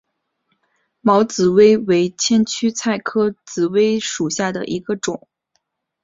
[1.01, 5.27] 毛紫薇为千屈菜科紫薇属下的一个种。